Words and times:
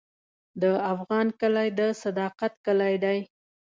د 0.61 0.63
افغان 0.93 1.27
کلی 1.39 1.67
د 1.79 1.81
صداقت 2.03 2.53
کلی 2.65 2.95
دی. 3.03 3.19